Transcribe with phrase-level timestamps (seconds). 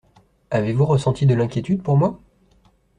[0.49, 2.19] Avez-vous ressenti de l'inquiétude pour moi?